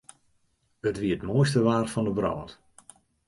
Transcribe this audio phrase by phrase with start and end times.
[0.89, 2.51] It wie it moaiste waar fan de wrâld.